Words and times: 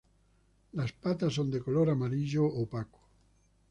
Las 0.73 0.93
patas 0.93 1.35
son 1.35 1.51
de 1.51 1.61
color 1.61 1.91
amarillo 1.91 2.43
opaco. 2.45 3.01